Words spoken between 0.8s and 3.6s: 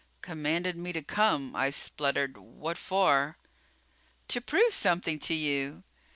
to come!" I spluttered. "What for?"